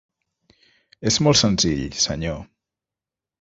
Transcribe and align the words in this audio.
És 1.11 1.19
molt 1.27 1.39
senzill, 1.41 1.85
senyor. 2.07 2.41